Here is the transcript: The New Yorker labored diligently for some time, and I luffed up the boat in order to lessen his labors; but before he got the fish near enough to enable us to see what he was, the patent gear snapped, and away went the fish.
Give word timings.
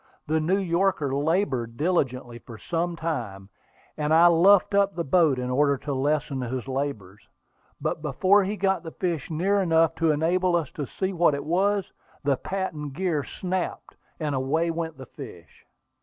The 0.25 0.39
New 0.39 0.57
Yorker 0.57 1.13
labored 1.13 1.77
diligently 1.77 2.39
for 2.39 2.57
some 2.57 2.95
time, 2.95 3.49
and 3.95 4.11
I 4.11 4.25
luffed 4.25 4.73
up 4.73 4.95
the 4.95 5.03
boat 5.03 5.37
in 5.37 5.51
order 5.51 5.77
to 5.77 5.93
lessen 5.93 6.41
his 6.41 6.67
labors; 6.67 7.21
but 7.79 8.01
before 8.01 8.43
he 8.43 8.55
got 8.57 8.81
the 8.81 8.89
fish 8.89 9.29
near 9.29 9.61
enough 9.61 9.93
to 9.97 10.09
enable 10.09 10.55
us 10.55 10.71
to 10.71 10.87
see 10.87 11.13
what 11.13 11.35
he 11.35 11.39
was, 11.39 11.91
the 12.23 12.35
patent 12.35 12.93
gear 12.93 13.23
snapped, 13.23 13.95
and 14.19 14.33
away 14.33 14.71
went 14.71 14.97
the 14.97 15.05
fish. 15.05 15.67